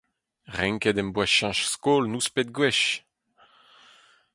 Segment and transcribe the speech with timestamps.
[0.57, 2.83] Ranket em boa cheñch skol nouspet gwech.